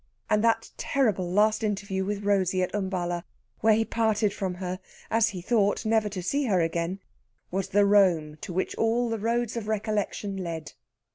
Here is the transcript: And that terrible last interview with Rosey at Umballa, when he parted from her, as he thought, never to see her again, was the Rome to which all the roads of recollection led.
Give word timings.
And 0.31 0.43
that 0.43 0.71
terrible 0.77 1.29
last 1.31 1.63
interview 1.63 2.03
with 2.03 2.23
Rosey 2.23 2.63
at 2.63 2.73
Umballa, 2.73 3.23
when 3.59 3.77
he 3.77 3.85
parted 3.85 4.33
from 4.33 4.55
her, 4.55 4.79
as 5.11 5.29
he 5.29 5.43
thought, 5.43 5.85
never 5.85 6.09
to 6.09 6.23
see 6.23 6.45
her 6.45 6.59
again, 6.59 6.99
was 7.51 7.67
the 7.67 7.85
Rome 7.85 8.37
to 8.41 8.51
which 8.51 8.73
all 8.77 9.09
the 9.11 9.19
roads 9.19 9.55
of 9.55 9.67
recollection 9.67 10.37
led. 10.37 10.73